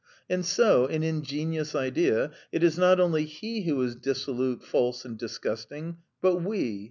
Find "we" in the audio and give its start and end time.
6.41-6.79